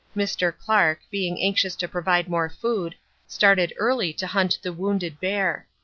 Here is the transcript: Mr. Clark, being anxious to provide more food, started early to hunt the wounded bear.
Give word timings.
Mr. 0.17 0.51
Clark, 0.57 1.01
being 1.11 1.39
anxious 1.39 1.75
to 1.75 1.87
provide 1.87 2.27
more 2.27 2.49
food, 2.49 2.95
started 3.27 3.71
early 3.77 4.11
to 4.11 4.25
hunt 4.25 4.57
the 4.63 4.73
wounded 4.73 5.19
bear. 5.19 5.67